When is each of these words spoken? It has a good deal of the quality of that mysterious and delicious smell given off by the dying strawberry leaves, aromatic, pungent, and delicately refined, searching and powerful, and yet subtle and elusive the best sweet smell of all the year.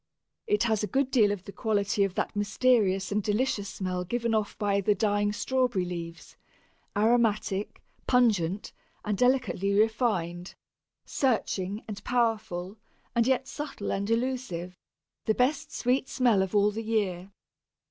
It 0.47 0.63
has 0.63 0.81
a 0.81 0.87
good 0.87 1.11
deal 1.11 1.31
of 1.31 1.43
the 1.43 1.51
quality 1.51 2.03
of 2.03 2.15
that 2.15 2.35
mysterious 2.35 3.11
and 3.11 3.21
delicious 3.21 3.69
smell 3.69 4.03
given 4.03 4.33
off 4.33 4.57
by 4.57 4.81
the 4.81 4.95
dying 4.95 5.31
strawberry 5.31 5.85
leaves, 5.85 6.35
aromatic, 6.97 7.83
pungent, 8.07 8.73
and 9.05 9.15
delicately 9.15 9.73
refined, 9.75 10.55
searching 11.05 11.83
and 11.87 12.03
powerful, 12.03 12.79
and 13.13 13.27
yet 13.27 13.47
subtle 13.47 13.91
and 13.91 14.09
elusive 14.09 14.75
the 15.25 15.35
best 15.35 15.71
sweet 15.71 16.09
smell 16.09 16.41
of 16.41 16.55
all 16.55 16.71
the 16.71 16.81
year. 16.81 17.29